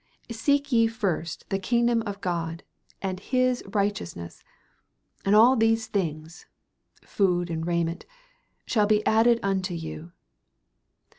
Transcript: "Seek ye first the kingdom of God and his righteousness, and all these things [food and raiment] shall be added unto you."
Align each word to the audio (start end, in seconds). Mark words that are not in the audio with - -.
"Seek 0.31 0.71
ye 0.71 0.87
first 0.87 1.47
the 1.49 1.59
kingdom 1.59 2.01
of 2.07 2.21
God 2.21 2.63
and 3.03 3.19
his 3.19 3.63
righteousness, 3.71 4.43
and 5.23 5.35
all 5.35 5.55
these 5.55 5.85
things 5.85 6.47
[food 7.05 7.51
and 7.51 7.67
raiment] 7.67 8.07
shall 8.65 8.87
be 8.87 9.05
added 9.05 9.39
unto 9.43 9.75
you." 9.75 10.11